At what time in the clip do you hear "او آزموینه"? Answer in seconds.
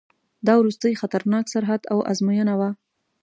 1.91-2.53